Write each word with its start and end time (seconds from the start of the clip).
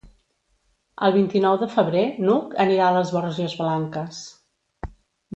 El 1.07 1.11
vint-i-nou 1.17 1.57
de 1.63 1.67
febrer 1.73 2.05
n'Hug 2.27 2.55
anirà 2.65 2.87
a 2.89 2.95
les 2.95 3.11
Borges 3.17 3.57
Blanques. 3.61 4.23